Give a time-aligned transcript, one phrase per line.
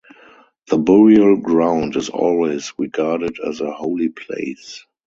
[0.71, 4.83] The burial ground is always regarded as a holy place.